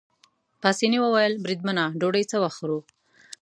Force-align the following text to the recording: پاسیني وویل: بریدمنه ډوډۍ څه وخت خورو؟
پاسیني 0.61 0.99
وویل: 1.01 1.33
بریدمنه 1.43 1.83
ډوډۍ 1.99 2.23
څه 2.31 2.37
وخت 2.43 2.57
خورو؟ 2.59 2.79